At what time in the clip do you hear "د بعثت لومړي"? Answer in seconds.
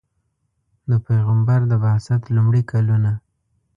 1.71-2.61